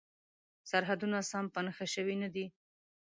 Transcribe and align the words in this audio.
سرحدونه 0.69 1.17
سم 1.31 1.45
په 1.53 1.59
نښه 1.65 1.85
شوي 1.93 2.15
نه 2.23 2.29
دي. 2.35 2.45